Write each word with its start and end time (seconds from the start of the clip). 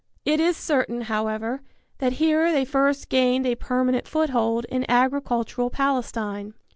It 0.25 0.39
is 0.39 0.57
certain, 0.57 1.01
however, 1.01 1.61
that 1.99 2.13
here 2.13 2.51
they 2.51 2.65
first 2.65 3.07
gained 3.07 3.45
a 3.45 3.53
permanent 3.53 4.07
foothold 4.07 4.65
in 4.67 4.83
agricultural 4.89 5.69
Palestine. 5.69 6.55